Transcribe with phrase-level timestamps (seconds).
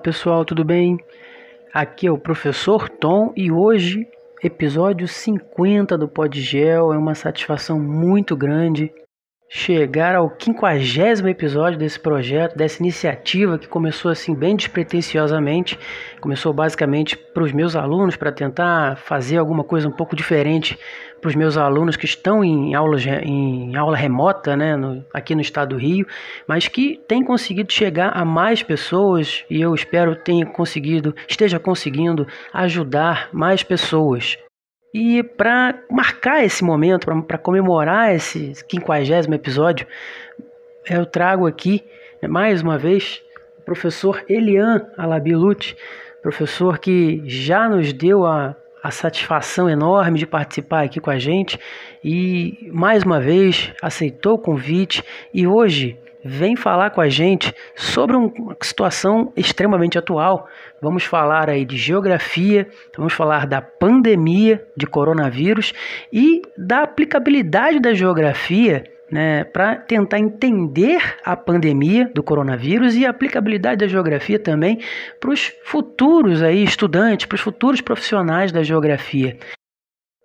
[0.00, 0.98] pessoal, tudo bem?
[1.74, 4.06] Aqui é o professor Tom e hoje,
[4.42, 6.92] episódio 50 do Podgel.
[6.92, 8.90] É uma satisfação muito grande
[9.52, 15.76] chegar ao quinquagésimo episódio desse projeto, dessa iniciativa que começou assim bem despretensiosamente,
[16.20, 20.78] começou basicamente para os meus alunos para tentar fazer alguma coisa um pouco diferente
[21.20, 25.40] para os meus alunos que estão em aula, em aula remota, né, no, aqui no
[25.40, 26.06] estado do Rio,
[26.46, 32.24] mas que tem conseguido chegar a mais pessoas e eu espero tenha conseguido, esteja conseguindo
[32.52, 34.38] ajudar mais pessoas
[34.92, 39.86] e para marcar esse momento, para comemorar esse quinquagésimo episódio,
[40.88, 41.84] eu trago aqui,
[42.20, 43.22] né, mais uma vez,
[43.58, 45.76] o professor Elian Alabilucci,
[46.22, 51.58] professor que já nos deu a, a satisfação enorme de participar aqui com a gente
[52.02, 55.04] e, mais uma vez, aceitou o convite.
[55.32, 60.48] E hoje vem falar com a gente sobre uma situação extremamente atual.
[60.80, 65.72] Vamos falar aí de geografia, vamos falar da pandemia de coronavírus
[66.12, 73.10] e da aplicabilidade da geografia né, para tentar entender a pandemia do coronavírus e a
[73.10, 74.78] aplicabilidade da geografia também
[75.18, 79.36] para os futuros aí estudantes, para os futuros profissionais da geografia.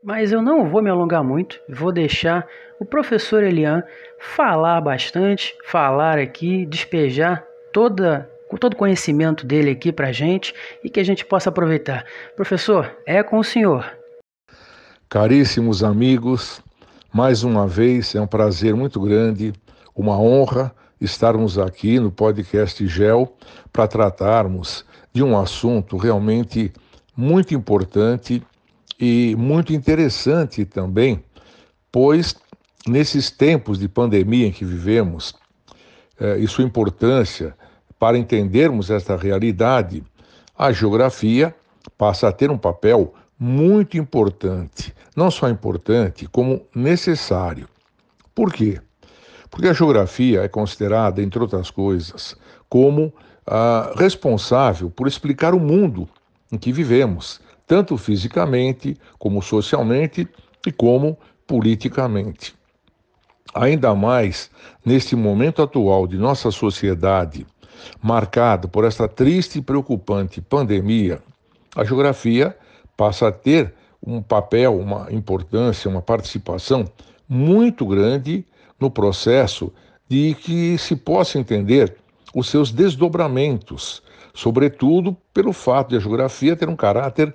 [0.05, 2.47] Mas eu não vou me alongar muito, vou deixar
[2.79, 3.81] o professor Elian
[4.19, 10.89] falar bastante, falar aqui, despejar toda todo o conhecimento dele aqui para a gente e
[10.89, 12.05] que a gente possa aproveitar.
[12.37, 13.83] Professor, é com o senhor.
[15.09, 16.61] Caríssimos amigos,
[17.11, 19.53] mais uma vez é um prazer muito grande,
[19.93, 23.35] uma honra estarmos aqui no podcast GEL
[23.73, 26.71] para tratarmos de um assunto realmente
[27.17, 28.41] muito importante
[28.99, 31.23] e muito interessante também,
[31.91, 32.35] pois
[32.87, 35.33] nesses tempos de pandemia em que vivemos
[36.19, 37.55] eh, e sua importância
[37.99, 40.03] para entendermos esta realidade,
[40.57, 41.55] a geografia
[41.97, 47.67] passa a ter um papel muito importante, não só importante, como necessário.
[48.33, 48.79] Por quê?
[49.49, 52.35] Porque a geografia é considerada, entre outras coisas,
[52.69, 53.13] como
[53.47, 56.07] ah, responsável por explicar o mundo
[56.51, 60.27] em que vivemos tanto fisicamente, como socialmente
[60.65, 61.17] e como
[61.47, 62.55] politicamente.
[63.53, 64.49] Ainda mais
[64.85, 67.45] neste momento atual de nossa sociedade,
[68.01, 71.21] marcado por esta triste e preocupante pandemia,
[71.75, 72.55] a geografia
[72.97, 73.73] passa a ter
[74.05, 76.85] um papel, uma importância, uma participação
[77.27, 78.45] muito grande
[78.79, 79.71] no processo
[80.07, 81.95] de que se possa entender
[82.33, 84.03] os seus desdobramentos,
[84.33, 87.33] sobretudo pelo fato de a geografia ter um caráter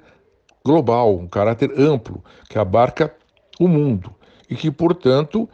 [0.65, 3.15] global, um caráter amplo, que abarca
[3.59, 4.15] o mundo
[4.49, 5.49] e que, portanto,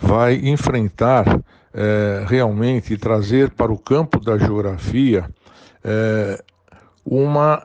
[0.00, 1.40] vai enfrentar
[1.72, 5.28] é, realmente e trazer para o campo da geografia
[5.84, 6.42] é,
[7.04, 7.64] uma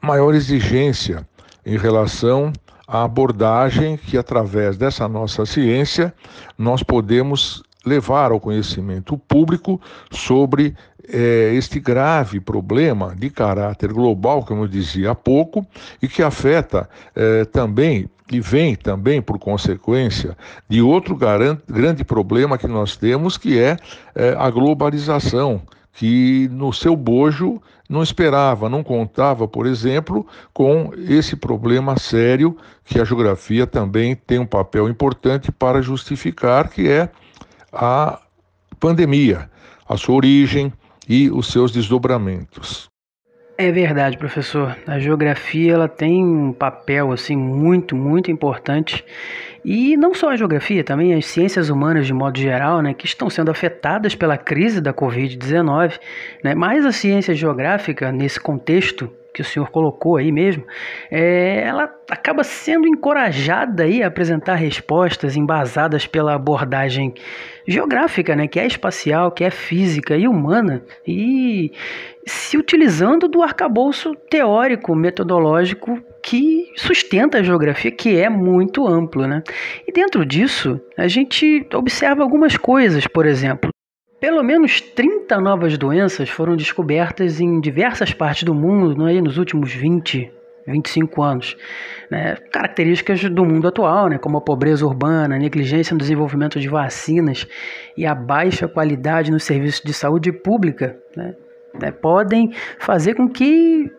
[0.00, 1.26] maior exigência
[1.64, 2.52] em relação
[2.86, 6.14] à abordagem que, através dessa nossa ciência,
[6.56, 9.80] nós podemos levar ao conhecimento público
[10.10, 10.74] sobre
[11.08, 15.64] é, este grave problema de caráter global, como eu dizia há pouco,
[16.02, 20.36] e que afeta é, também e vem também por consequência
[20.68, 23.76] de outro grande problema que nós temos, que é,
[24.14, 31.36] é a globalização, que no seu bojo não esperava, não contava, por exemplo, com esse
[31.36, 37.08] problema sério que a geografia também tem um papel importante para justificar, que é
[37.76, 38.18] a
[38.80, 39.50] pandemia,
[39.88, 40.72] a sua origem
[41.08, 42.88] e os seus desdobramentos.
[43.58, 44.76] É verdade, professor.
[44.86, 49.02] A geografia ela tem um papel assim muito, muito importante.
[49.64, 53.30] E não só a geografia, também as ciências humanas de modo geral, né, que estão
[53.30, 55.98] sendo afetadas pela crise da COVID-19,
[56.44, 56.54] né?
[56.54, 60.64] Mas a ciência geográfica nesse contexto que o senhor colocou aí mesmo,
[61.10, 67.12] é, ela acaba sendo encorajada aí a apresentar respostas embasadas pela abordagem
[67.68, 71.70] geográfica, né, que é espacial, que é física e humana, e
[72.24, 79.26] se utilizando do arcabouço teórico, metodológico que sustenta a geografia, que é muito amplo.
[79.26, 79.42] Né?
[79.86, 83.70] E dentro disso, a gente observa algumas coisas, por exemplo.
[84.18, 89.74] Pelo menos 30 novas doenças foram descobertas em diversas partes do mundo né, nos últimos
[89.74, 90.32] 20,
[90.66, 91.56] 25 anos.
[92.10, 92.34] Né?
[92.50, 94.18] Características do mundo atual, né?
[94.18, 97.46] como a pobreza urbana, a negligência no desenvolvimento de vacinas
[97.94, 101.34] e a baixa qualidade no serviço de saúde pública, né?
[101.78, 103.90] né podem fazer com que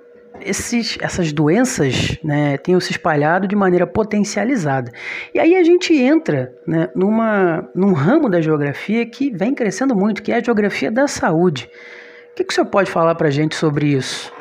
[0.42, 4.92] esses, essas doenças né, tenham se espalhado de maneira potencializada.
[5.34, 10.22] E aí a gente entra né, numa, num ramo da geografia que vem crescendo muito,
[10.22, 11.70] que é a geografia da saúde,
[12.38, 14.32] que, que o senhor pode falar para a gente sobre isso?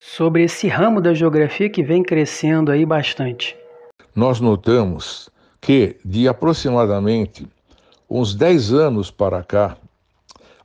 [0.00, 3.56] Sobre esse ramo da geografia que vem crescendo aí bastante.
[4.14, 5.30] Nós notamos
[5.60, 7.46] que de aproximadamente
[8.10, 9.76] uns 10 anos para cá,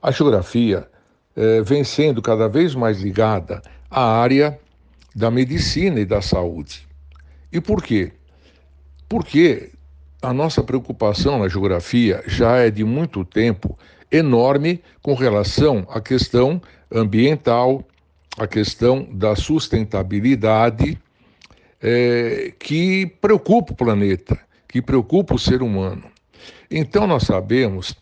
[0.02, 0.88] a geografia
[1.36, 4.58] eh, vem sendo cada vez mais ligada à área
[5.14, 6.86] da medicina e da saúde.
[7.52, 8.12] E por quê?
[9.08, 9.70] Porque
[10.22, 13.78] a nossa preocupação na geografia já é de muito tempo
[14.10, 16.60] enorme com relação à questão
[16.92, 17.84] ambiental,
[18.38, 20.98] à questão da sustentabilidade,
[21.82, 26.04] é, que preocupa o planeta, que preocupa o ser humano.
[26.70, 27.94] Então, nós sabemos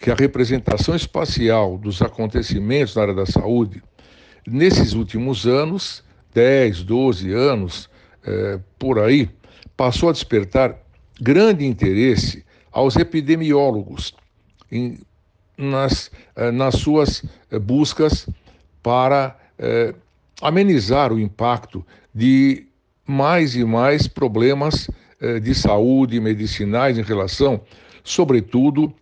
[0.00, 3.82] que a representação espacial dos acontecimentos na área da saúde,
[4.46, 6.02] nesses últimos anos,
[6.34, 7.88] 10, 12 anos,
[8.26, 9.30] é, por aí,
[9.76, 10.76] passou a despertar
[11.20, 14.14] grande interesse aos epidemiólogos
[14.70, 14.98] em,
[15.56, 18.28] nas, eh, nas suas eh, buscas
[18.82, 19.38] para
[20.42, 22.66] amenizar o impacto de
[23.06, 24.90] mais e mais problemas
[25.42, 27.60] de saúde medicinais em relação,
[28.02, 28.92] sobretudo,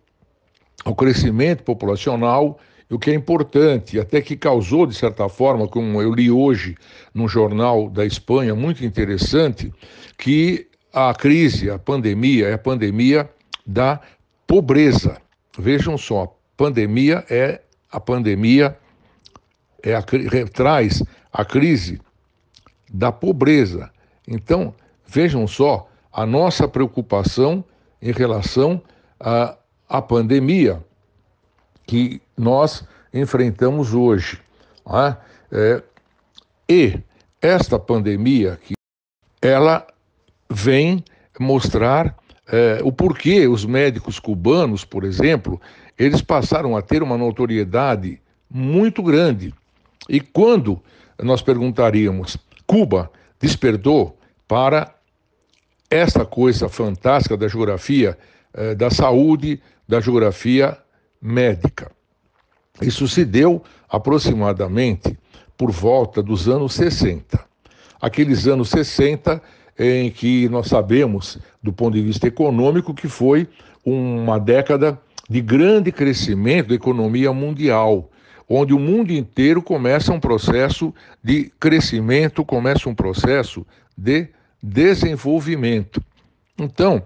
[0.85, 2.59] ao crescimento populacional,
[2.89, 6.75] o que é importante, até que causou, de certa forma, como eu li hoje
[7.13, 9.73] num jornal da Espanha, muito interessante,
[10.17, 13.29] que a crise, a pandemia, é a pandemia
[13.65, 13.99] da
[14.45, 15.17] pobreza.
[15.57, 18.77] Vejam só, pandemia é a pandemia
[19.83, 20.01] é a,
[20.51, 21.99] traz a crise
[22.91, 23.91] da pobreza.
[24.27, 24.73] Então,
[25.05, 27.63] vejam só a nossa preocupação
[28.01, 28.81] em relação
[29.19, 30.83] à pandemia
[31.85, 32.83] que nós
[33.13, 34.39] enfrentamos hoje.
[34.87, 35.15] É?
[35.51, 35.83] É,
[36.67, 36.99] e
[37.41, 38.73] esta pandemia que
[39.41, 39.85] ela
[40.49, 41.03] vem
[41.39, 42.15] mostrar
[42.47, 45.61] é, o porquê os médicos cubanos, por exemplo,
[45.97, 49.53] eles passaram a ter uma notoriedade muito grande.
[50.09, 50.81] E quando
[51.21, 54.93] nós perguntaríamos, Cuba despertou para
[55.89, 58.17] essa coisa fantástica da geografia
[58.53, 60.77] eh, da saúde, da geografia
[61.23, 61.89] médica.
[62.81, 65.17] Isso se deu aproximadamente
[65.57, 67.39] por volta dos anos 60.
[68.01, 69.41] Aqueles anos 60
[69.79, 73.47] em que nós sabemos, do ponto de vista econômico, que foi
[73.85, 74.99] uma década
[75.29, 78.09] de grande crescimento da economia mundial,
[78.47, 80.93] onde o mundo inteiro começa um processo
[81.23, 83.65] de crescimento, começa um processo
[83.97, 84.27] de
[84.61, 86.03] desenvolvimento.
[86.57, 87.01] Então,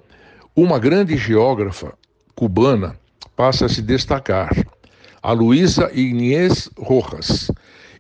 [0.56, 1.94] uma grande geógrafa
[2.36, 2.98] cubana
[3.38, 4.50] passa a se destacar,
[5.22, 7.52] a Luísa Inês Rojas,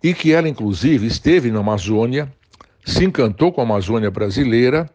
[0.03, 2.33] e que ela, inclusive, esteve na Amazônia,
[2.83, 4.89] se encantou com a Amazônia brasileira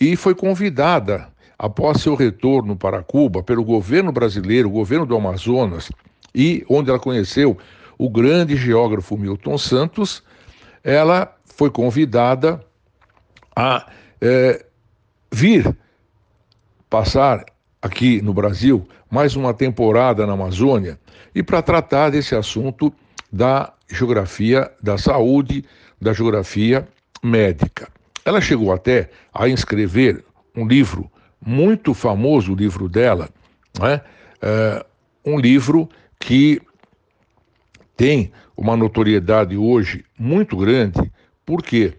[0.00, 1.28] e foi convidada
[1.58, 5.92] após seu retorno para Cuba pelo governo brasileiro, o governo do Amazonas,
[6.34, 7.58] e onde ela conheceu
[7.98, 10.22] o grande geógrafo Milton Santos,
[10.82, 12.64] ela foi convidada
[13.54, 13.86] a
[14.22, 14.64] é,
[15.30, 15.76] vir
[16.88, 17.44] passar
[17.86, 20.98] aqui no Brasil mais uma temporada na Amazônia
[21.32, 22.92] e para tratar desse assunto
[23.32, 25.64] da geografia da saúde,
[26.00, 26.86] da geografia
[27.22, 27.88] médica.
[28.24, 30.24] Ela chegou até a escrever
[30.54, 31.10] um livro
[31.40, 33.28] muito famoso o livro dela,
[33.78, 34.00] né?
[34.42, 34.84] É,
[35.24, 36.60] um livro que
[37.96, 41.12] tem uma notoriedade hoje muito grande,
[41.44, 41.94] porque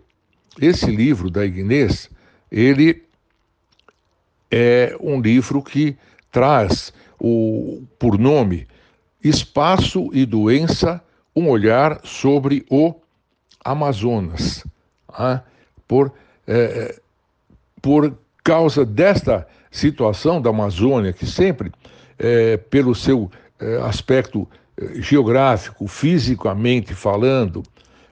[0.61, 2.09] esse livro da Ignez,
[2.51, 3.06] ele
[4.51, 5.97] é um livro que
[6.31, 8.67] traz o, por nome
[9.23, 11.01] Espaço e Doença,
[11.35, 12.95] um olhar sobre o
[13.63, 14.63] Amazonas.
[15.17, 15.41] Né?
[15.87, 16.11] Por,
[16.47, 16.99] é,
[17.81, 21.71] por causa desta situação da Amazônia, que sempre,
[22.17, 27.63] é, pelo seu é, aspecto é, geográfico, fisicamente falando,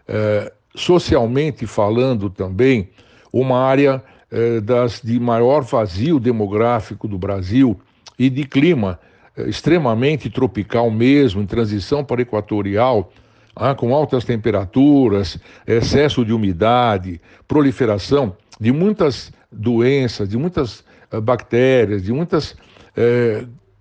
[0.07, 2.89] é, socialmente falando também,
[3.31, 7.79] uma área é, das, de maior vazio demográfico do Brasil
[8.17, 8.99] e de clima
[9.37, 13.11] extremamente tropical mesmo, em transição para equatorial,
[13.55, 22.03] ah, com altas temperaturas, excesso de umidade, proliferação de muitas doenças, de muitas uh, bactérias,
[22.03, 22.55] de muitas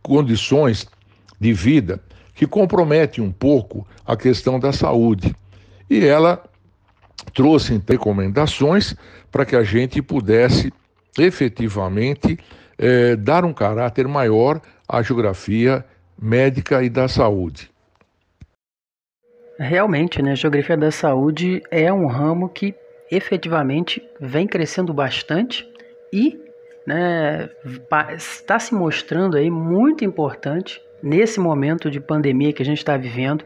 [0.02, 0.88] condições
[1.38, 2.00] de vida
[2.34, 5.32] que comprometem um pouco a questão da saúde.
[5.88, 6.42] E ela
[7.32, 8.96] trouxe recomendações
[9.34, 10.72] para que a gente pudesse
[11.18, 12.38] efetivamente
[12.78, 15.84] eh, dar um caráter maior à geografia
[16.16, 17.68] médica e da saúde.
[19.58, 22.76] Realmente, né, a geografia da saúde é um ramo que
[23.10, 25.68] efetivamente vem crescendo bastante
[26.12, 26.38] e
[26.86, 27.50] né,
[28.16, 33.44] está se mostrando aí muito importante nesse momento de pandemia que a gente está vivendo,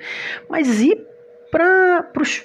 [0.51, 0.95] mas e
[1.51, 2.45] para os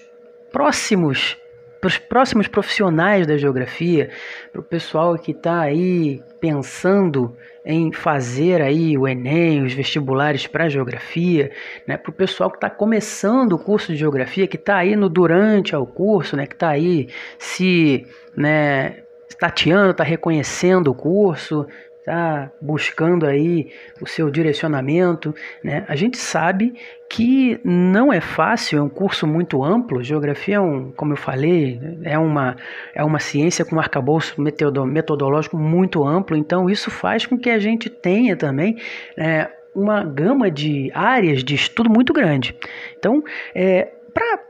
[0.50, 1.38] próximos
[1.84, 4.10] para os próximos profissionais da geografia,
[4.54, 7.36] para o pessoal que está aí pensando
[7.66, 11.52] em fazer aí o Enem, os vestibulares para geografia,
[11.86, 15.10] né, para o pessoal que está começando o curso de geografia, que está aí no
[15.10, 19.04] durante ao curso, né, que está aí se né,
[19.38, 21.68] tateando, está reconhecendo o curso,
[22.00, 23.72] está buscando aí
[24.02, 25.86] o seu direcionamento, né?
[25.88, 26.74] A gente sabe
[27.14, 30.02] que não é fácil, é um curso muito amplo.
[30.02, 32.56] Geografia é um, como eu falei, é uma,
[32.96, 36.36] é uma ciência com um arcabouço metodológico muito amplo.
[36.36, 38.80] Então isso faz com que a gente tenha também
[39.16, 42.58] é, uma gama de áreas de estudo muito grande.
[42.98, 43.92] Então, é,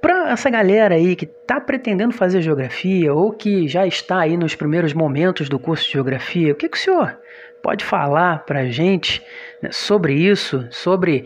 [0.02, 4.56] para essa galera aí que está pretendendo fazer geografia ou que já está aí nos
[4.56, 7.18] primeiros momentos do curso de geografia, o que, que o senhor
[7.62, 9.22] pode falar para a gente
[9.62, 11.26] né, sobre isso, sobre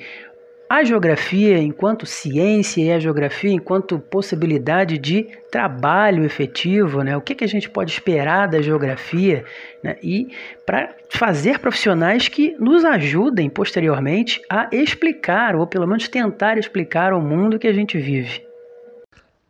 [0.69, 7.15] a geografia enquanto ciência e a geografia enquanto possibilidade de trabalho efetivo, né?
[7.15, 9.45] O que, que a gente pode esperar da geografia
[9.81, 9.95] né?
[10.03, 10.27] e
[10.65, 17.21] para fazer profissionais que nos ajudem posteriormente a explicar ou pelo menos tentar explicar o
[17.21, 18.41] mundo que a gente vive.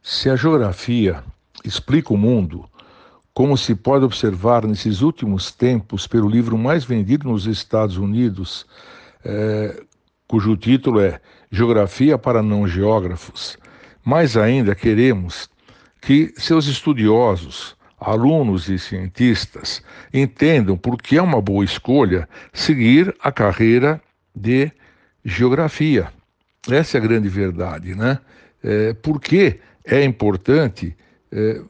[0.04, 1.24] Se a geografia
[1.66, 2.66] explica o mundo,
[3.34, 8.66] como se pode observar nesses últimos tempos pelo livro mais vendido nos Estados Unidos,
[9.26, 9.84] é,
[10.28, 11.20] cujo título é
[11.52, 13.58] Geografia para Não Geógrafos.
[14.04, 15.50] Mais ainda, queremos
[16.02, 19.82] que seus estudiosos, alunos e cientistas
[20.14, 24.02] entendam por que é uma boa escolha seguir a carreira
[24.36, 24.72] de
[25.26, 26.12] geografia.
[26.70, 28.20] Essa é a grande verdade, né?
[28.64, 30.96] É, por que é importante
[31.32, 31.62] é,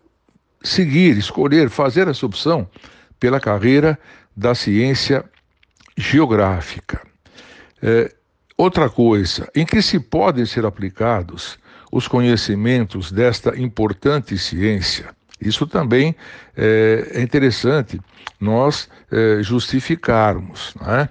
[0.63, 2.67] seguir, escolher, fazer essa opção
[3.19, 3.97] pela carreira
[4.35, 5.23] da ciência
[5.95, 7.01] geográfica.
[7.81, 8.13] É,
[8.57, 11.57] outra coisa, em que se podem ser aplicados
[11.91, 15.15] os conhecimentos desta importante ciência?
[15.39, 16.15] Isso também
[16.55, 18.01] é, é interessante
[18.39, 20.73] nós é, justificarmos.
[20.81, 21.09] Né?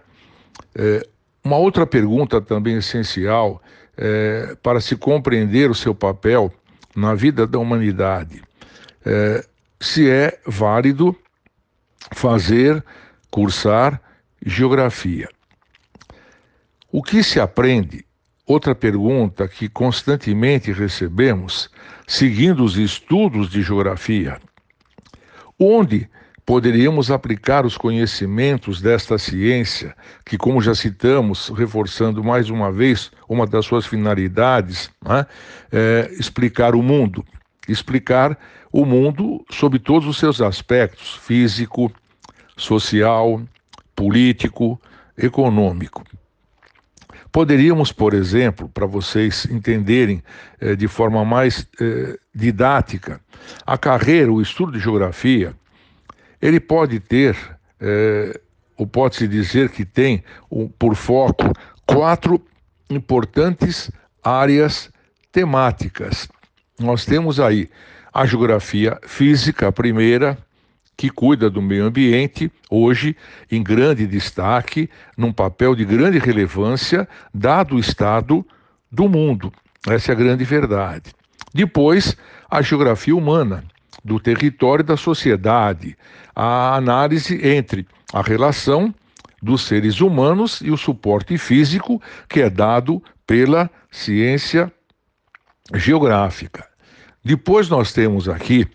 [1.44, 3.62] Uma outra pergunta também essencial
[3.96, 6.52] é, para se compreender o seu papel
[6.94, 8.42] na vida da humanidade
[9.80, 11.16] se é válido
[12.12, 12.84] fazer,
[13.30, 14.00] cursar
[14.44, 15.28] geografia.
[16.98, 18.06] O que se aprende?
[18.46, 21.68] Outra pergunta que constantemente recebemos,
[22.06, 24.40] seguindo os estudos de geografia.
[25.60, 26.08] Onde
[26.46, 33.46] poderíamos aplicar os conhecimentos desta ciência, que, como já citamos, reforçando mais uma vez uma
[33.46, 35.26] das suas finalidades, né,
[35.70, 37.22] é explicar o mundo,
[37.68, 38.38] explicar
[38.72, 41.92] o mundo sob todos os seus aspectos físico,
[42.56, 43.42] social,
[43.94, 44.80] político,
[45.14, 46.02] econômico.
[47.36, 50.22] Poderíamos, por exemplo, para vocês entenderem
[50.58, 53.20] eh, de forma mais eh, didática,
[53.66, 55.54] a carreira, o estudo de geografia,
[56.40, 57.36] ele pode ter,
[57.78, 58.40] eh,
[58.74, 61.52] ou pode-se dizer que tem um, por foco
[61.84, 62.40] quatro
[62.88, 63.90] importantes
[64.24, 64.90] áreas
[65.30, 66.26] temáticas.
[66.80, 67.68] Nós temos aí
[68.14, 70.38] a geografia física, a primeira,
[70.96, 73.16] que cuida do meio ambiente, hoje
[73.50, 78.46] em grande destaque, num papel de grande relevância, dado o estado
[78.90, 79.52] do mundo.
[79.86, 81.12] Essa é a grande verdade.
[81.52, 82.16] Depois,
[82.50, 83.64] a geografia humana,
[84.02, 85.96] do território e da sociedade,
[86.34, 88.94] a análise entre a relação
[89.42, 94.72] dos seres humanos e o suporte físico que é dado pela ciência
[95.74, 96.66] geográfica.
[97.24, 98.66] Depois nós temos aqui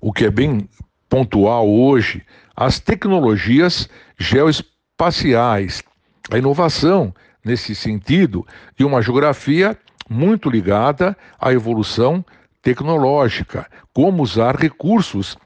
[0.00, 0.68] o que é bem
[1.08, 2.22] pontual hoje,
[2.56, 5.82] as tecnologias geoespaciais,
[6.30, 8.46] a inovação nesse sentido
[8.76, 12.24] de uma geografia muito ligada à evolução
[12.62, 15.36] tecnológica, como usar recursos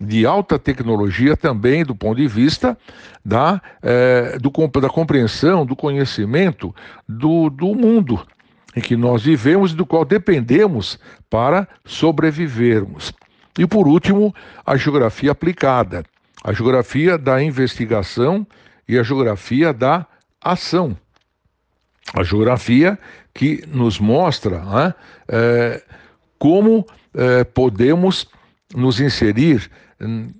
[0.00, 2.76] de alta tecnologia também do ponto de vista
[3.22, 4.50] da, é, do,
[4.80, 6.74] da compreensão, do conhecimento
[7.06, 8.26] do, do mundo
[8.74, 10.98] em que nós vivemos e do qual dependemos
[11.28, 13.12] para sobrevivermos.
[13.58, 16.04] E por último, a geografia aplicada,
[16.42, 18.46] a geografia da investigação
[18.88, 20.06] e a geografia da
[20.40, 20.96] ação.
[22.14, 22.98] A geografia
[23.34, 24.94] que nos mostra né,
[25.28, 25.82] é,
[26.38, 28.28] como é, podemos
[28.74, 30.32] nos inserir hum,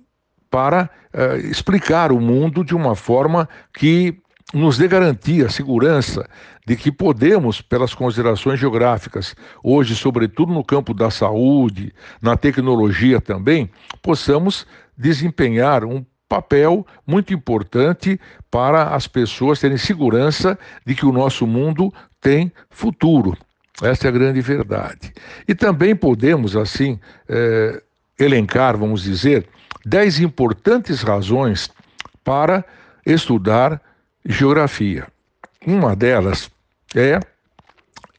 [0.49, 4.20] para é, explicar o mundo de uma forma que
[4.53, 6.27] nos dê garantia, segurança
[6.65, 13.69] de que podemos, pelas considerações geográficas, hoje, sobretudo no campo da saúde, na tecnologia também,
[14.01, 14.65] possamos
[14.97, 21.93] desempenhar um papel muito importante para as pessoas terem segurança de que o nosso mundo
[22.21, 23.37] tem futuro.
[23.81, 25.11] Essa é a grande verdade.
[25.47, 27.81] E também podemos, assim, é,
[28.19, 29.47] elencar, vamos dizer,
[29.85, 31.69] dez importantes razões
[32.23, 32.63] para
[33.05, 33.81] estudar
[34.25, 35.07] geografia.
[35.65, 36.49] Uma delas
[36.95, 37.19] é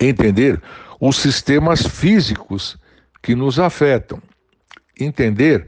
[0.01, 0.61] entender
[1.01, 2.79] os sistemas físicos
[3.23, 4.21] que nos afetam.
[4.99, 5.67] Entender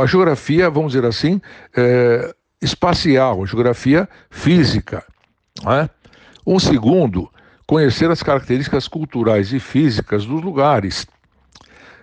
[0.00, 1.40] a geografia, vamos dizer assim,
[1.76, 5.04] é, espacial, a geografia física.
[5.66, 5.88] É?
[6.46, 7.30] Um segundo,
[7.66, 11.06] conhecer as características culturais e físicas dos lugares.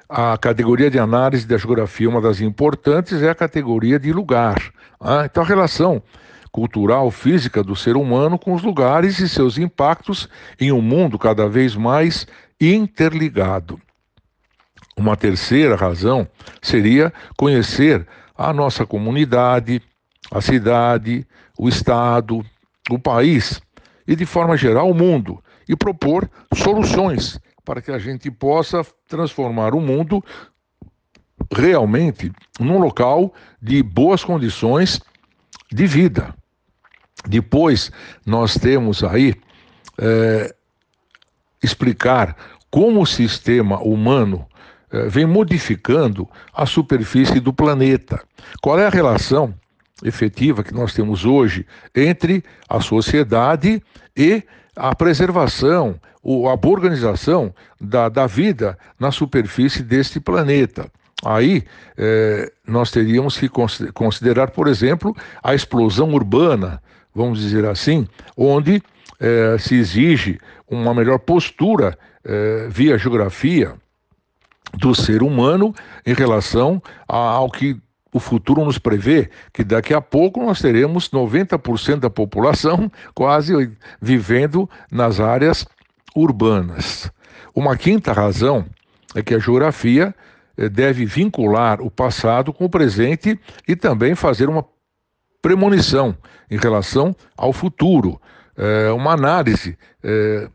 [0.09, 4.57] A categoria de análise da geografia, uma das importantes, é a categoria de lugar.
[5.03, 5.25] É?
[5.25, 6.01] Então, a relação
[6.51, 10.27] cultural, física do ser humano com os lugares e seus impactos
[10.59, 12.27] em um mundo cada vez mais
[12.59, 13.79] interligado.
[14.97, 16.27] Uma terceira razão
[16.61, 18.05] seria conhecer
[18.37, 19.81] a nossa comunidade,
[20.31, 21.25] a cidade,
[21.57, 22.45] o estado,
[22.89, 23.61] o país
[24.07, 29.73] e, de forma geral, o mundo e propor soluções para que a gente possa transformar
[29.73, 30.23] o mundo
[31.53, 34.99] realmente num local de boas condições
[35.71, 36.35] de vida.
[37.27, 37.91] Depois,
[38.25, 39.35] nós temos aí
[39.97, 40.53] é,
[41.61, 42.35] explicar
[42.69, 44.45] como o sistema humano
[44.91, 48.21] é, vem modificando a superfície do planeta.
[48.61, 49.53] Qual é a relação
[50.03, 53.81] efetiva que nós temos hoje entre a sociedade
[54.15, 54.43] e
[54.75, 60.89] a preservação, a boa organização da, da vida na superfície deste planeta.
[61.23, 61.63] Aí
[61.97, 63.47] é, nós teríamos que
[63.93, 66.81] considerar, por exemplo, a explosão urbana,
[67.13, 68.81] vamos dizer assim, onde
[69.19, 73.73] é, se exige uma melhor postura é, via geografia
[74.73, 75.73] do ser humano
[76.05, 77.77] em relação ao que
[78.13, 84.69] o futuro nos prevê, que daqui a pouco nós teremos 90% da população quase vivendo
[84.91, 85.65] nas áreas
[86.15, 87.11] urbanas.
[87.55, 88.65] Uma quinta razão
[89.15, 90.13] é que a geografia
[90.57, 94.65] eh, deve vincular o passado com o presente e também fazer uma
[95.41, 96.15] premonição
[96.49, 98.21] em relação ao futuro,
[98.57, 100.49] é uma análise, é,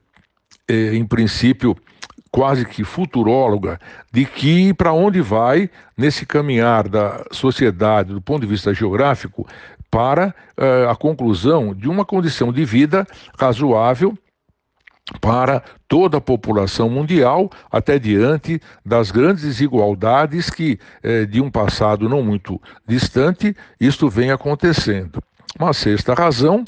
[0.68, 1.76] é, em princípio,
[2.30, 3.80] quase que futuróloga,
[4.12, 9.46] de que para onde vai nesse caminhar da sociedade do ponto de vista geográfico
[9.90, 10.34] para
[10.90, 13.06] a conclusão de uma condição de vida
[13.38, 14.18] razoável
[15.20, 22.08] para toda a população mundial, até diante das grandes desigualdades que, eh, de um passado
[22.08, 25.22] não muito distante, isto vem acontecendo.
[25.58, 26.64] Uma sexta razão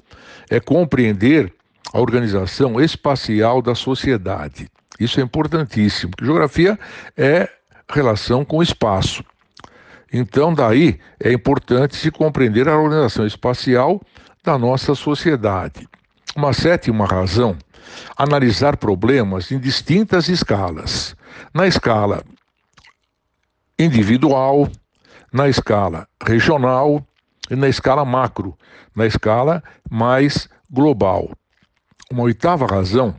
[0.48, 1.52] é compreender
[1.92, 4.68] a organização espacial da sociedade.
[5.00, 6.12] Isso é importantíssimo.
[6.20, 6.78] Geografia
[7.16, 7.48] é
[7.90, 9.24] relação com o espaço.
[10.12, 14.00] Então, daí é importante se compreender a organização espacial
[14.42, 15.86] da nossa sociedade.
[16.34, 17.56] Uma sétima razão
[18.16, 21.16] analisar problemas em distintas escalas.
[21.52, 22.22] Na escala
[23.78, 24.68] individual,
[25.32, 27.04] na escala regional
[27.50, 28.56] e na escala macro,
[28.94, 31.30] na escala mais global.
[32.10, 33.14] Uma oitava razão,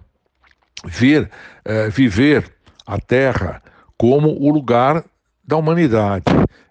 [0.86, 1.29] ver,
[1.63, 2.51] é, viver
[2.86, 3.62] a Terra
[3.97, 5.03] como o lugar
[5.43, 6.25] da humanidade.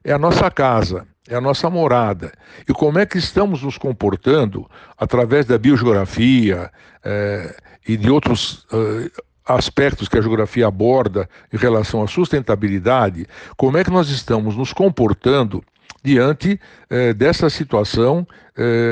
[0.04, 2.32] É a nossa casa, é a nossa morada.
[2.68, 6.70] E como é que estamos nos comportando através da biogeografia
[7.04, 7.54] é,
[7.86, 9.10] e de outros uh,
[9.44, 14.72] aspectos que a geografia aborda em relação à sustentabilidade, como é que nós estamos nos
[14.72, 15.62] comportando
[16.04, 18.26] diante eh, dessa situação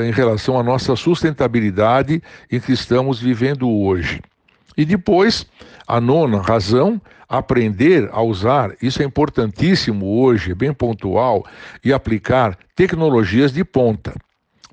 [0.05, 2.21] em relação à nossa sustentabilidade
[2.51, 4.21] em que estamos vivendo hoje.
[4.77, 5.45] E depois,
[5.87, 11.45] a nona razão, aprender a usar, isso é importantíssimo hoje, bem pontual,
[11.83, 14.13] e aplicar tecnologias de ponta,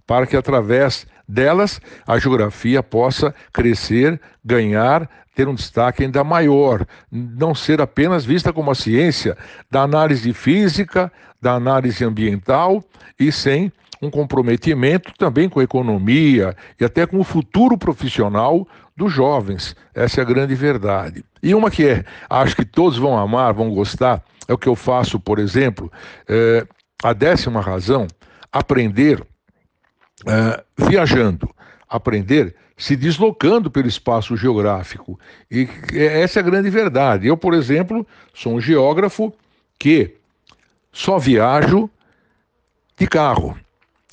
[0.06, 7.54] para que através delas a geografia possa crescer, ganhar, ter um destaque ainda maior, não
[7.54, 9.36] ser apenas vista como a ciência
[9.70, 12.82] da análise física, da análise ambiental
[13.18, 19.12] e sem um comprometimento também com a economia e até com o futuro profissional dos
[19.12, 19.74] jovens.
[19.94, 21.24] Essa é a grande verdade.
[21.42, 24.76] E uma que é, acho que todos vão amar, vão gostar, é o que eu
[24.76, 25.90] faço, por exemplo,
[26.28, 26.66] é,
[27.02, 28.07] a décima razão,
[28.52, 31.48] aprender uh, viajando,
[31.88, 35.18] aprender se deslocando pelo espaço geográfico.
[35.50, 37.26] E essa é a grande verdade.
[37.26, 39.33] Eu, por exemplo, sou um geógrafo
[39.78, 40.16] que
[40.92, 41.90] só viajo
[42.96, 43.57] de carro,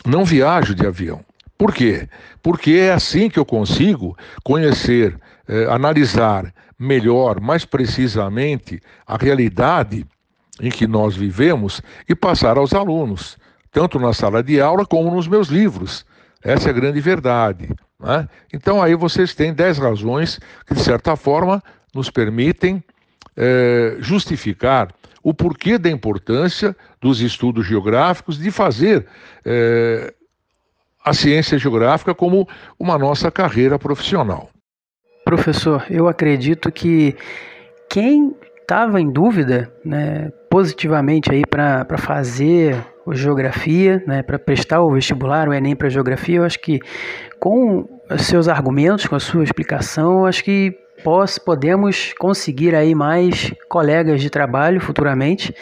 [0.06, 1.24] não viajo de avião.
[1.62, 2.10] Por quê?
[2.42, 5.16] Porque é assim que eu consigo conhecer,
[5.48, 10.04] eh, analisar melhor, mais precisamente, a realidade
[10.60, 13.38] em que nós vivemos e passar aos alunos
[13.72, 16.04] tanto na sala de aula como nos meus livros.
[16.44, 17.70] Essa é a grande verdade.
[18.00, 18.28] Né?
[18.52, 21.62] Então aí vocês têm dez razões que, de certa forma,
[21.94, 22.84] nos permitem
[23.38, 29.06] é, justificar o porquê da importância dos estudos geográficos, de fazer
[29.46, 30.12] é,
[31.04, 32.48] a ciência geográfica como
[32.80, 34.50] uma nossa carreira profissional.
[35.26, 37.16] Professor, eu acredito que
[37.90, 45.50] quem estava em dúvida, né, positivamente aí para fazer geografia, né, para prestar o vestibular,
[45.50, 46.80] o Enem para geografia, eu acho que
[47.40, 47.86] com
[48.20, 50.76] seus argumentos, com a sua explicação, acho que
[51.46, 55.56] podemos conseguir aí mais colegas de trabalho futuramente.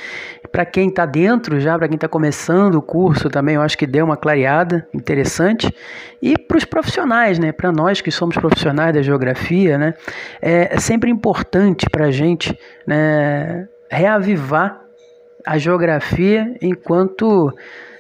[0.52, 3.86] Para quem está dentro já, para quem está começando o curso também, eu acho que
[3.86, 5.74] deu uma clareada interessante.
[6.22, 7.52] E para os profissionais, né?
[7.52, 9.94] Para nós que somos profissionais da geografia, né?
[10.42, 14.82] É, é sempre importante para a gente né, reavivar
[15.46, 17.54] a geografia enquanto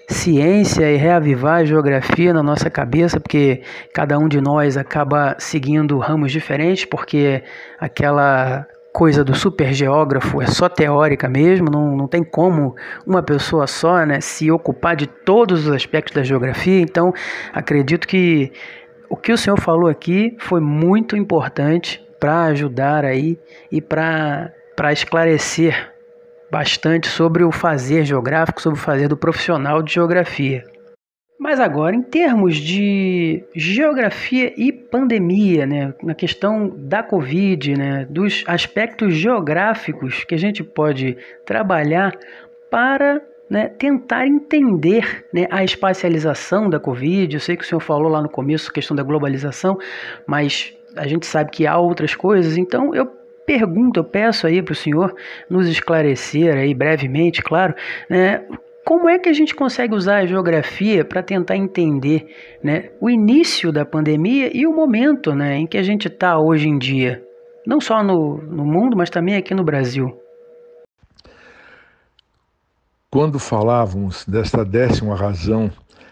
[0.09, 3.61] ciência e reavivar a geografia na nossa cabeça, porque
[3.93, 7.43] cada um de nós acaba seguindo ramos diferentes, porque
[7.79, 13.67] aquela coisa do super geógrafo é só teórica mesmo, não, não tem como uma pessoa
[13.67, 16.81] só né, se ocupar de todos os aspectos da geografia.
[16.81, 17.13] Então,
[17.53, 18.51] acredito que
[19.07, 23.37] o que o senhor falou aqui foi muito importante para ajudar aí
[23.71, 24.51] e para
[24.91, 25.93] esclarecer
[26.51, 30.63] bastante sobre o fazer geográfico, sobre o fazer do profissional de geografia.
[31.39, 38.43] Mas agora, em termos de geografia e pandemia, né, na questão da Covid, né, dos
[38.45, 42.13] aspectos geográficos que a gente pode trabalhar
[42.69, 47.33] para né, tentar entender né, a espacialização da Covid.
[47.33, 49.77] Eu sei que o senhor falou lá no começo a questão da globalização,
[50.27, 53.18] mas a gente sabe que há outras coisas, então eu
[53.49, 55.15] pergunto, eu peço aí para o senhor
[55.49, 57.73] nos esclarecer aí brevemente, claro,
[58.07, 58.45] né,
[58.85, 62.27] como é que a gente consegue usar a geografia para tentar entender
[62.63, 66.69] né, o início da pandemia e o momento né, em que a gente está hoje
[66.69, 67.23] em dia,
[67.65, 70.15] não só no, no mundo, mas também aqui no Brasil?
[73.09, 75.71] Quando falávamos desta décima razão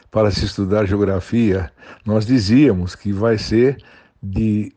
[0.09, 1.69] para se estudar geografia,
[2.03, 3.77] nós dizíamos que vai ser
[4.23, 4.73] de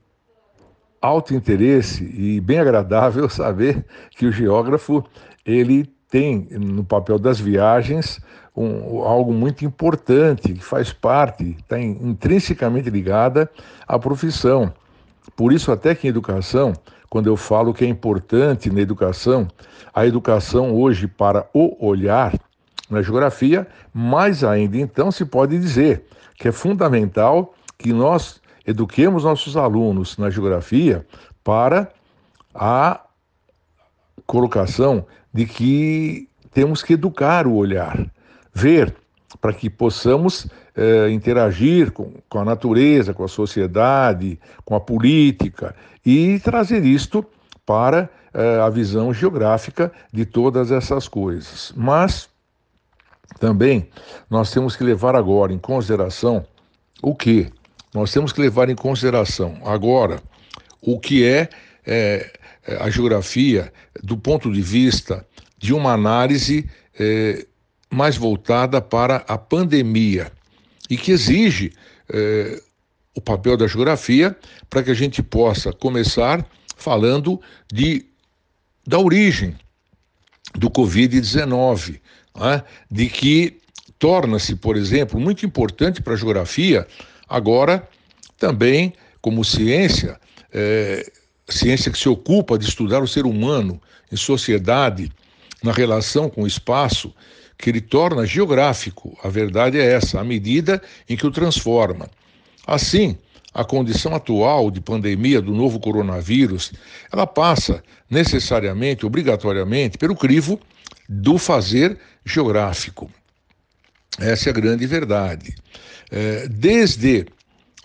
[1.00, 5.04] alto interesse e bem agradável saber que o geógrafo
[5.44, 8.20] ele tem no papel das viagens
[8.56, 13.50] um, algo muito importante que faz parte, está intrinsecamente ligada
[13.86, 14.72] à profissão.
[15.36, 16.72] Por isso até que em educação,
[17.08, 19.46] quando eu falo que é importante na educação,
[19.94, 22.34] a educação hoje para o olhar
[22.90, 26.04] na geografia, mais ainda então se pode dizer
[26.36, 31.06] que é fundamental que nós eduquemos nossos alunos na geografia
[31.42, 31.90] para
[32.54, 33.00] a
[34.26, 38.10] colocação de que temos que educar o olhar,
[38.52, 38.94] ver,
[39.40, 45.74] para que possamos eh, interagir com, com a natureza, com a sociedade, com a política
[46.04, 47.24] e trazer isto
[47.64, 51.72] para eh, a visão geográfica de todas essas coisas.
[51.76, 52.28] Mas
[53.38, 53.88] também
[54.28, 56.44] nós temos que levar agora em consideração
[57.02, 57.50] o que?
[57.94, 60.22] Nós temos que levar em consideração agora
[60.80, 61.48] o que é,
[61.86, 62.30] é
[62.78, 63.72] a geografia
[64.02, 65.26] do ponto de vista
[65.58, 67.46] de uma análise é,
[67.90, 70.30] mais voltada para a pandemia
[70.88, 71.72] e que exige
[72.08, 72.62] é,
[73.14, 74.36] o papel da geografia
[74.68, 77.40] para que a gente possa começar falando
[77.72, 78.06] de,
[78.86, 79.56] da origem
[80.54, 82.00] do Covid-19,
[82.36, 82.62] né?
[82.90, 83.60] de que
[83.98, 86.86] torna-se, por exemplo, muito importante para a geografia
[87.30, 87.88] Agora,
[88.36, 90.18] também, como ciência,
[90.52, 91.08] é,
[91.48, 95.12] ciência que se ocupa de estudar o ser humano em sociedade,
[95.62, 97.14] na relação com o espaço,
[97.56, 99.16] que ele torna geográfico.
[99.22, 102.10] A verdade é essa, à medida em que o transforma.
[102.66, 103.16] Assim,
[103.54, 106.72] a condição atual de pandemia do novo coronavírus,
[107.12, 110.58] ela passa necessariamente, obrigatoriamente, pelo crivo
[111.08, 113.08] do fazer geográfico.
[114.18, 115.54] Essa é a grande verdade.
[116.10, 117.26] É, desde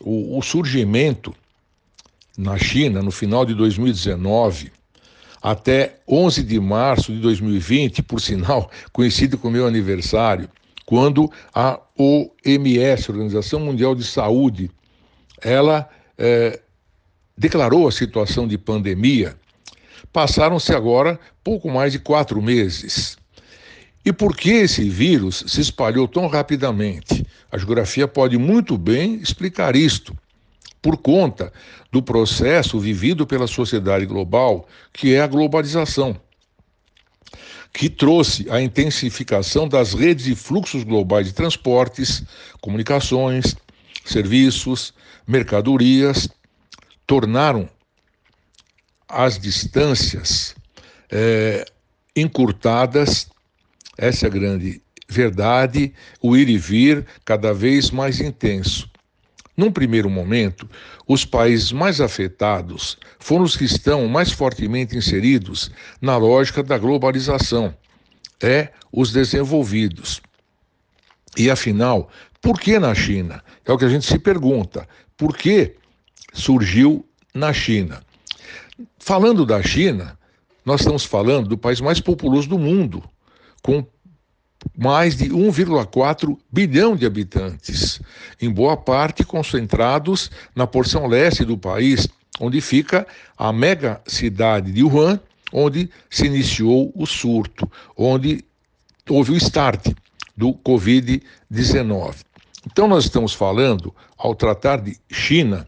[0.01, 1.33] o, surgimento
[2.37, 4.71] na China, no final de 2019,
[5.41, 10.49] até 11 de março de 2020, por sinal, coincide com o meu aniversário,
[10.85, 14.69] quando a OMS, Organização Mundial de Saúde,
[15.41, 16.59] ela é,
[17.37, 19.35] declarou a situação de pandemia,
[20.11, 23.17] passaram-se agora pouco mais de quatro meses.
[24.05, 27.25] E por que esse vírus se espalhou tão rapidamente?
[27.51, 30.15] A geografia pode muito bem explicar isto.
[30.79, 31.51] Por conta
[31.91, 36.15] do processo vivido pela sociedade global, que é a globalização.
[37.73, 42.23] que trouxe a intensificação das redes e fluxos globais de transportes,
[42.61, 43.53] comunicações,
[44.05, 44.93] serviços,
[45.27, 46.29] mercadorias,
[47.05, 47.67] tornaram
[49.09, 50.55] as distâncias
[51.11, 51.65] é,
[52.15, 53.27] encurtadas,
[53.97, 58.89] essa é a grande verdade, o ir e vir cada vez mais intenso.
[59.55, 60.69] Num primeiro momento,
[61.07, 67.73] os países mais afetados foram os que estão mais fortemente inseridos na lógica da globalização,
[68.41, 70.21] é os desenvolvidos.
[71.37, 72.09] E afinal,
[72.41, 73.43] por que na China?
[73.65, 74.87] É o que a gente se pergunta.
[75.17, 75.75] Por que
[76.33, 78.03] surgiu na China?
[78.99, 80.17] Falando da China,
[80.65, 83.03] nós estamos falando do país mais populoso do mundo,
[83.65, 83.83] com
[84.77, 87.99] mais de 1,4 bilhão de habitantes,
[88.39, 92.07] em boa parte concentrados na porção leste do país,
[92.39, 95.19] onde fica a mega cidade de Wuhan,
[95.51, 98.45] onde se iniciou o surto, onde
[99.09, 99.93] houve o start
[100.37, 102.17] do Covid-19.
[102.67, 105.67] Então, nós estamos falando, ao tratar de China,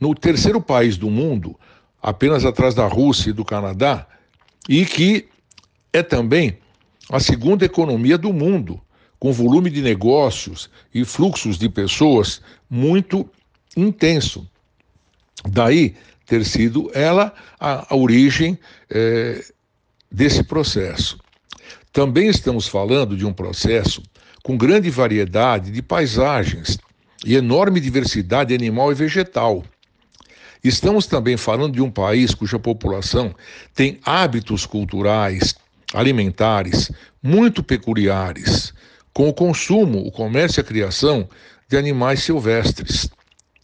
[0.00, 1.56] no terceiro país do mundo,
[2.02, 4.08] apenas atrás da Rússia e do Canadá,
[4.68, 5.28] e que
[5.92, 6.61] é também
[7.12, 8.80] a segunda economia do mundo,
[9.18, 13.28] com volume de negócios e fluxos de pessoas muito
[13.76, 14.48] intenso.
[15.46, 15.94] Daí
[16.26, 18.58] ter sido ela a, a origem
[18.90, 19.44] é,
[20.10, 21.18] desse processo.
[21.92, 24.02] Também estamos falando de um processo
[24.42, 26.78] com grande variedade de paisagens
[27.26, 29.62] e enorme diversidade animal e vegetal.
[30.64, 33.34] Estamos também falando de um país cuja população
[33.74, 35.54] tem hábitos culturais,
[35.92, 36.90] alimentares
[37.22, 38.72] muito peculiares,
[39.12, 41.28] com o consumo, o comércio e a criação
[41.68, 43.08] de animais silvestres.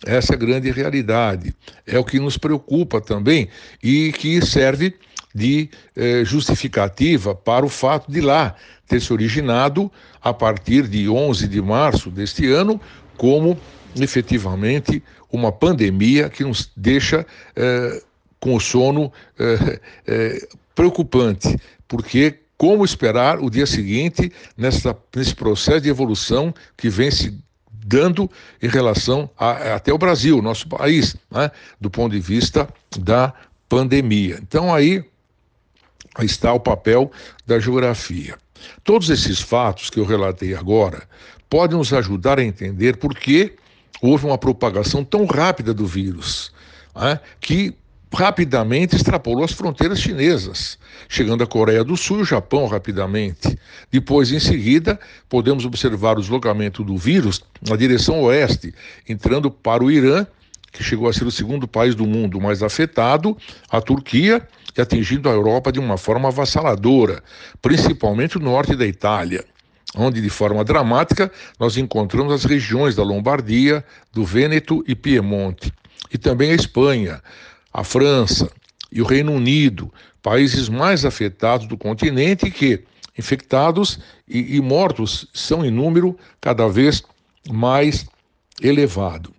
[0.06, 1.54] Essa é a grande realidade.
[1.86, 3.48] É o que nos preocupa também
[3.82, 4.94] e que serve
[5.34, 8.54] de eh, justificativa para o fato de lá
[8.86, 9.90] ter se originado
[10.22, 12.80] a partir de 11 de março deste ano
[13.16, 13.58] como
[14.00, 18.02] efetivamente uma pandemia que nos deixa eh,
[18.40, 25.80] com o sono eh, eh preocupante, porque como esperar o dia seguinte nessa, nesse processo
[25.80, 27.36] de evolução que vem se
[27.68, 28.30] dando
[28.62, 33.34] em relação a, até o Brasil, nosso país, né, do ponto de vista da
[33.68, 34.38] pandemia.
[34.40, 35.04] Então aí
[36.20, 37.10] está o papel
[37.44, 38.38] da geografia.
[38.84, 41.08] Todos esses fatos que eu relatei agora
[41.50, 43.56] podem nos ajudar a entender por que
[44.00, 46.52] houve uma propagação tão rápida do vírus,
[46.94, 47.74] né, que
[48.12, 53.59] rapidamente extrapolou as fronteiras chinesas, chegando à Coreia do Sul e o Japão rapidamente.
[53.90, 58.75] Depois, em seguida, podemos observar o deslocamento do vírus na direção oeste,
[59.09, 60.27] entrando para o Irã,
[60.73, 63.37] que chegou a ser o segundo país do mundo mais afetado,
[63.71, 67.23] a Turquia, e atingindo a Europa de uma forma avassaladora,
[67.61, 69.44] principalmente o norte da Itália
[69.97, 75.73] onde, de forma dramática, nós encontramos as regiões da Lombardia, do Vêneto e Piemonte,
[76.12, 77.23] e também a Espanha,
[77.78, 78.50] a França
[78.90, 82.82] e o Reino Unido, países mais afetados do continente que
[83.16, 87.04] infectados e, e mortos são em número cada vez
[87.48, 88.04] mais
[88.60, 89.32] elevado.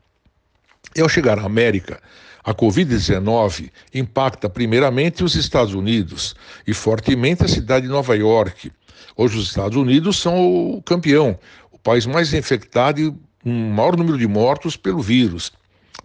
[0.96, 2.02] E ao chegar à América,
[2.42, 6.34] a Covid-19 impacta primeiramente os Estados Unidos
[6.66, 8.72] e fortemente a cidade de Nova York.
[9.18, 11.38] Hoje, os Estados Unidos são o campeão,
[11.74, 13.14] o país mais infectado e
[13.46, 15.52] um maior número de mortos pelo vírus.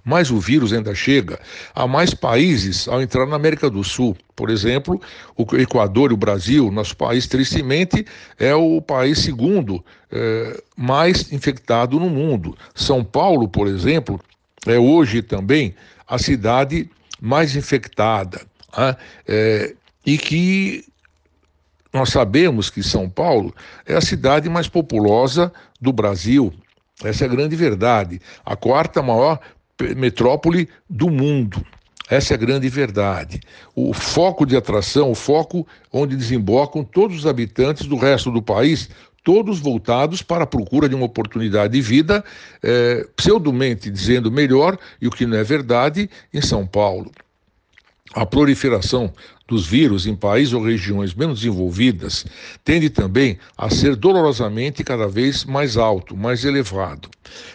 [0.05, 1.41] Mas o vírus ainda chega
[1.75, 4.17] a mais países ao entrar na América do Sul.
[4.37, 5.01] Por exemplo,
[5.37, 8.05] o Equador e o Brasil, nosso país, tristemente,
[8.39, 12.57] é o país segundo é, mais infectado no mundo.
[12.75, 14.21] São Paulo, por exemplo,
[14.67, 15.75] é hoje também
[16.07, 16.91] a cidade
[17.21, 18.43] mais infectada.
[18.77, 18.97] Né?
[19.27, 20.85] É, e que
[21.93, 23.55] nós sabemos que São Paulo
[23.87, 26.53] é a cidade mais populosa do Brasil.
[27.03, 28.21] Essa é a grande verdade.
[28.45, 29.39] A quarta maior
[29.97, 31.65] metrópole do mundo.
[32.09, 33.41] Essa é a grande verdade.
[33.75, 38.91] O foco de atração, o foco onde desembocam todos os habitantes do resto do país,
[39.23, 42.23] todos voltados para a procura de uma oportunidade de vida,
[42.63, 47.11] é, pseudomente dizendo melhor, e o que não é verdade, em São Paulo.
[48.15, 49.13] A proliferação
[49.47, 52.25] dos vírus em países ou regiões menos desenvolvidas
[52.65, 57.09] tende também a ser dolorosamente cada vez mais alto, mais elevado,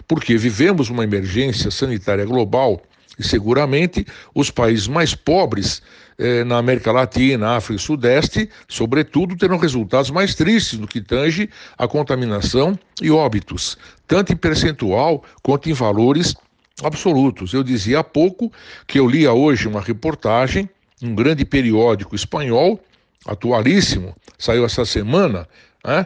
[0.07, 2.81] porque vivemos uma emergência sanitária global
[3.17, 5.81] e seguramente os países mais pobres
[6.17, 11.49] eh, na América Latina, África e Sudeste, sobretudo, terão resultados mais tristes no que tange
[11.77, 16.35] a contaminação e óbitos, tanto em percentual quanto em valores
[16.83, 17.53] absolutos.
[17.53, 18.51] Eu dizia há pouco
[18.87, 20.69] que eu lia hoje uma reportagem,
[21.01, 22.79] um grande periódico espanhol,
[23.25, 25.47] atualíssimo, saiu essa semana,
[25.85, 26.05] né,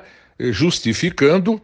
[0.51, 1.61] justificando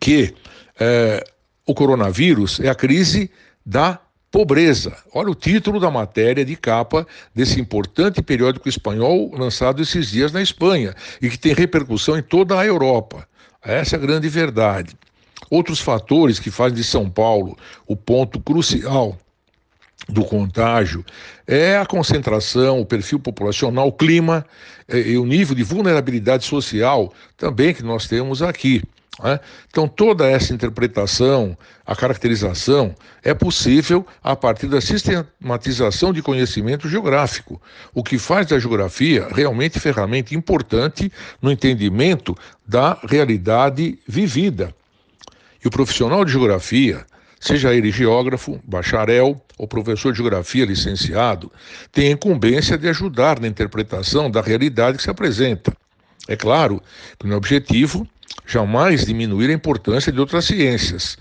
[0.00, 0.34] que
[0.78, 1.24] é,
[1.66, 3.30] o coronavírus é a crise
[3.64, 4.96] da pobreza.
[5.12, 10.42] Olha o título da matéria de capa desse importante periódico espanhol lançado esses dias na
[10.42, 13.26] Espanha e que tem repercussão em toda a Europa.
[13.62, 14.96] Essa é a grande verdade.
[15.50, 19.18] Outros fatores que fazem de São Paulo o ponto crucial
[20.08, 21.04] do contágio
[21.46, 24.44] é a concentração, o perfil populacional, o clima
[24.86, 28.82] é, e o nível de vulnerabilidade social também que nós temos aqui.
[29.22, 29.40] Né?
[29.68, 37.60] Então, toda essa interpretação, a caracterização, é possível a partir da sistematização de conhecimento geográfico,
[37.92, 41.10] o que faz da geografia realmente ferramenta importante
[41.42, 44.74] no entendimento da realidade vivida.
[45.62, 47.04] E o profissional de geografia,
[47.40, 51.50] seja ele geógrafo, bacharel ou professor de geografia licenciado,
[51.92, 55.72] tem a incumbência de ajudar na interpretação da realidade que se apresenta.
[56.26, 56.82] É claro
[57.18, 58.06] que no objetivo
[58.46, 61.16] jamais diminuir a importância de outras ciências,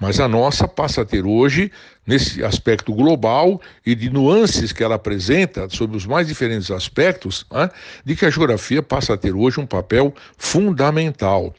[0.00, 1.70] mas a nossa passa a ter hoje,
[2.06, 7.70] nesse aspecto global e de nuances que ela apresenta sobre os mais diferentes aspectos, né,
[8.04, 11.54] de que a geografia passa a ter hoje um papel fundamental.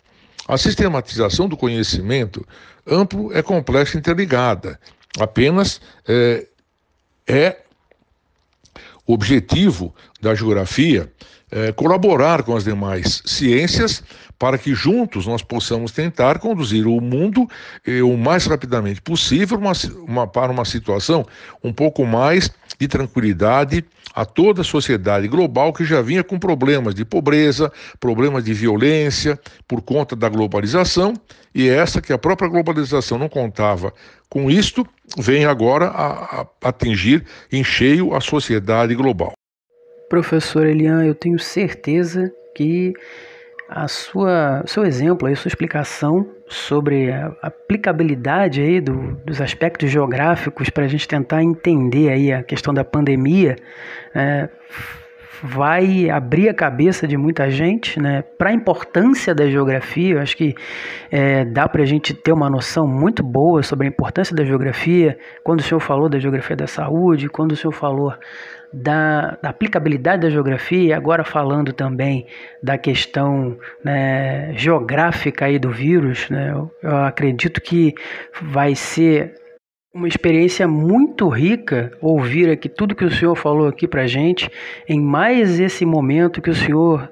[0.47, 2.45] A sistematização do conhecimento
[2.87, 4.79] amplo é complexa e interligada.
[5.19, 6.47] Apenas é,
[7.27, 7.57] é
[9.05, 11.11] objetivo da geografia
[11.51, 14.01] é, colaborar com as demais ciências
[14.39, 17.47] para que juntos nós possamos tentar conduzir o mundo
[17.85, 19.73] eh, o mais rapidamente possível uma,
[20.07, 21.23] uma, para uma situação
[21.63, 23.85] um pouco mais de tranquilidade
[24.15, 29.39] a toda a sociedade global que já vinha com problemas de pobreza, problemas de violência
[29.67, 31.13] por conta da globalização,
[31.53, 33.93] e essa que a própria globalização não contava
[34.31, 34.87] com isto,
[35.19, 39.33] vem agora a, a atingir em cheio a sociedade global.
[40.09, 42.93] Professor Elian, eu tenho certeza que
[43.69, 50.69] a sua seu exemplo, a sua explicação sobre a aplicabilidade aí do, dos aspectos geográficos
[50.69, 53.57] para a gente tentar entender aí a questão da pandemia,
[54.15, 54.49] é,
[55.43, 60.15] vai abrir a cabeça de muita gente né, para a importância da geografia.
[60.15, 60.55] Eu acho que
[61.09, 65.17] é, dá para a gente ter uma noção muito boa sobre a importância da geografia.
[65.43, 68.13] Quando o senhor falou da geografia da saúde, quando o senhor falou
[68.71, 72.27] da, da, aplicabilidade da geografia, agora falando também
[72.61, 77.93] da questão né, geográfica aí do vírus, né, eu, eu acredito que
[78.41, 79.40] vai ser
[79.93, 84.49] uma experiência muito rica ouvir aqui tudo que o senhor falou aqui para gente,
[84.87, 87.09] em mais esse momento que o senhor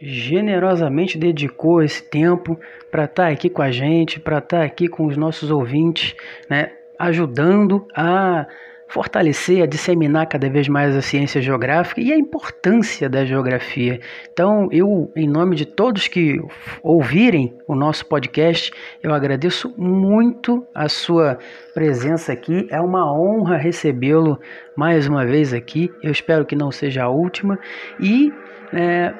[0.00, 2.58] generosamente dedicou esse tempo
[2.90, 6.14] para estar tá aqui com a gente, para estar tá aqui com os nossos ouvintes,
[6.48, 8.46] né, ajudando a
[8.88, 14.00] fortalecer, a disseminar cada vez mais a ciência geográfica e a importância da geografia.
[14.32, 16.40] Então, eu, em nome de todos que
[16.82, 21.38] ouvirem o nosso podcast, eu agradeço muito a sua
[21.72, 22.66] presença aqui.
[22.70, 24.38] É uma honra recebê-lo
[24.76, 25.90] mais uma vez aqui.
[26.02, 27.58] Eu espero que não seja a última.
[27.98, 28.32] E
[28.72, 29.12] é,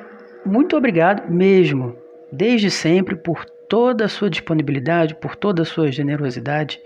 [0.44, 1.96] muito obrigado mesmo,
[2.31, 6.81] desde sempre, por toda a sua disponibilidade, por toda a sua generosidade.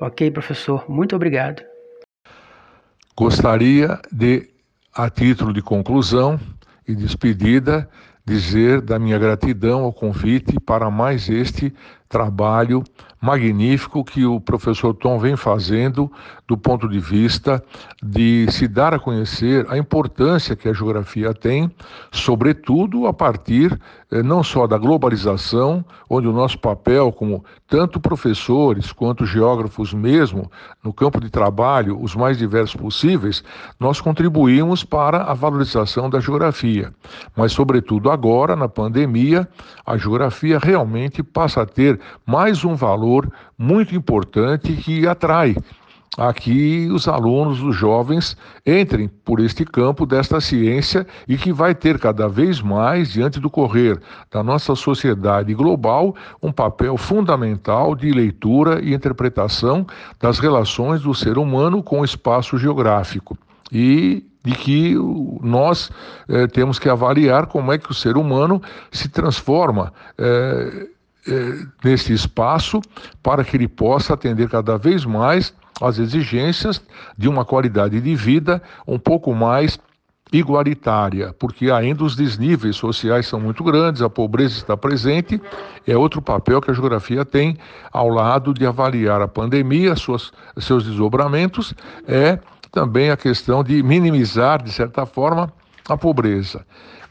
[0.00, 0.84] Ok, professor?
[0.90, 1.73] Muito obrigado.
[3.16, 4.50] Gostaria de,
[4.92, 6.38] a título de conclusão
[6.86, 7.88] e despedida,
[8.26, 11.72] dizer da minha gratidão ao convite para mais este
[12.08, 12.82] trabalho
[13.24, 16.12] magnífico que o professor Tom vem fazendo
[16.46, 17.64] do ponto de vista
[18.02, 21.74] de se dar a conhecer a importância que a geografia tem,
[22.12, 28.92] sobretudo a partir eh, não só da globalização, onde o nosso papel como tanto professores
[28.92, 30.50] quanto geógrafos mesmo,
[30.82, 33.42] no campo de trabalho, os mais diversos possíveis,
[33.80, 36.92] nós contribuímos para a valorização da geografia.
[37.34, 39.48] Mas sobretudo agora, na pandemia,
[39.86, 41.93] a geografia realmente passa a ter
[42.26, 45.56] mais um valor muito importante que atrai
[46.16, 51.74] a que os alunos, os jovens, entrem por este campo desta ciência e que vai
[51.74, 58.10] ter cada vez mais, diante do correr da nossa sociedade global, um papel fundamental de
[58.12, 59.86] leitura e interpretação
[60.20, 63.36] das relações do ser humano com o espaço geográfico.
[63.72, 64.94] E de que
[65.40, 65.90] nós
[66.28, 68.60] eh, temos que avaliar como é que o ser humano
[68.92, 69.90] se transforma.
[70.18, 70.88] Eh,
[71.26, 72.80] eh, nesse espaço
[73.22, 76.82] para que ele possa atender cada vez mais às exigências
[77.16, 79.78] de uma qualidade de vida um pouco mais
[80.32, 85.40] igualitária, porque ainda os desníveis sociais são muito grandes, a pobreza está presente,
[85.86, 87.56] é outro papel que a geografia tem
[87.92, 91.72] ao lado de avaliar a pandemia, suas, seus desdobramentos,
[92.08, 92.38] é
[92.72, 95.52] também a questão de minimizar, de certa forma,
[95.88, 96.64] a pobreza.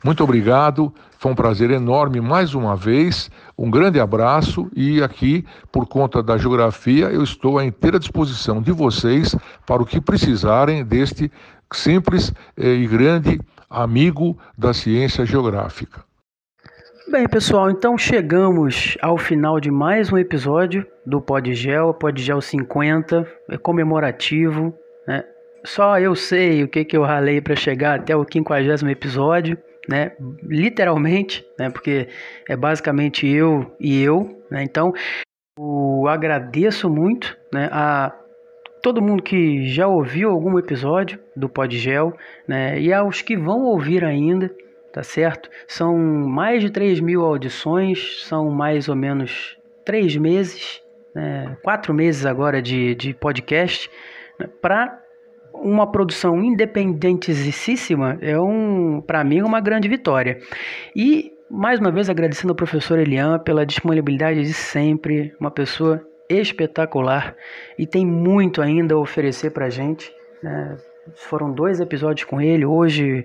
[0.04, 3.32] Muito obrigado, foi um prazer enorme mais uma vez.
[3.58, 8.72] Um grande abraço e aqui, por conta da geografia, eu estou à inteira disposição de
[8.72, 11.32] vocês para o que precisarem deste
[11.72, 16.04] simples eh, e grande amigo da ciência geográfica.
[17.10, 23.58] Bem, pessoal, então chegamos ao final de mais um episódio do Podgel, Podgel 50, é
[23.58, 24.74] comemorativo,
[25.08, 25.24] né?
[25.66, 29.58] Só eu sei o que, que eu ralei para chegar até o 50 episódio,
[29.88, 30.12] né?
[30.44, 31.70] Literalmente, né?
[31.70, 32.08] Porque
[32.48, 34.64] é basicamente eu e eu, né?
[34.64, 34.94] Então,
[35.58, 37.70] eu agradeço muito, né?
[37.72, 38.14] A
[38.82, 42.14] todo mundo que já ouviu algum episódio do Podgel,
[42.48, 42.80] né?
[42.80, 44.54] E aos que vão ouvir ainda,
[44.92, 45.50] tá certo?
[45.68, 50.82] São mais de 3 mil audições, são mais ou menos três meses,
[51.16, 51.58] né?
[51.64, 53.90] quatro meses agora de, de podcast,
[54.40, 54.48] né?
[54.62, 55.03] para
[55.64, 60.38] uma produção independentíssima é um, para mim, uma grande vitória.
[60.96, 67.36] E mais uma vez agradecendo ao professor Elian pela disponibilidade de sempre, uma pessoa espetacular
[67.78, 70.14] e tem muito ainda a oferecer para gente.
[70.42, 70.78] Né?
[71.16, 73.24] Foram dois episódios com ele, hoje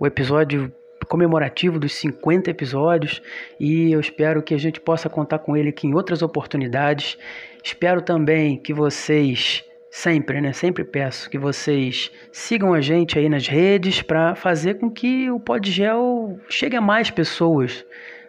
[0.00, 0.72] o episódio
[1.08, 3.22] comemorativo dos 50 episódios
[3.60, 7.16] e eu espero que a gente possa contar com ele aqui em outras oportunidades.
[7.62, 10.52] Espero também que vocês sempre, né?
[10.52, 15.40] Sempre peço que vocês sigam a gente aí nas redes para fazer com que o
[15.40, 17.84] Podgel chegue a mais pessoas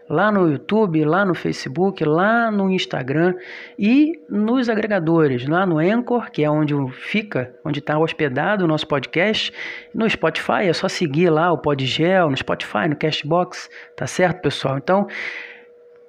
[0.10, 3.36] lá no YouTube, lá no Facebook, lá no Instagram
[3.78, 8.88] e nos agregadores, lá no Anchor, que é onde fica, onde está hospedado o nosso
[8.88, 9.52] podcast,
[9.94, 14.78] no Spotify, é só seguir lá o Podgel, no Spotify, no Castbox, tá certo, pessoal?
[14.78, 15.08] Então,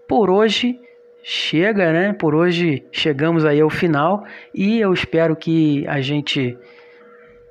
[0.07, 0.81] por hoje
[1.23, 2.13] chega, né?
[2.13, 6.57] Por hoje chegamos aí ao final e eu espero que a gente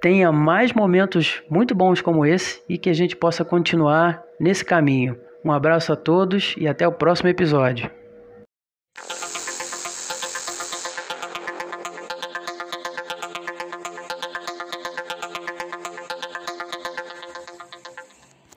[0.01, 5.17] tenha mais momentos muito bons como esse e que a gente possa continuar nesse caminho.
[5.43, 7.89] Um abraço a todos e até o próximo episódio.